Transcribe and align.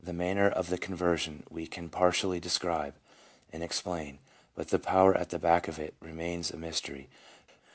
317 0.03 0.17
manner 0.35 0.49
of 0.49 0.69
the 0.71 0.79
conversion 0.79 1.43
we 1.51 1.67
can 1.67 1.87
partially 1.87 2.39
describe 2.39 2.95
and 3.53 3.61
explain, 3.61 4.17
but 4.55 4.69
the 4.69 4.79
power 4.79 5.15
at 5.15 5.29
the 5.29 5.37
back 5.37 5.67
of 5.67 5.77
it 5.77 5.93
remains 6.01 6.49
a 6.49 6.57
mystery. 6.57 7.07